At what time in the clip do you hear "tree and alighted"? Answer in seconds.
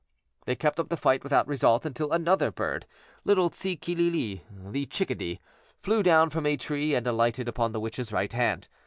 6.57-7.47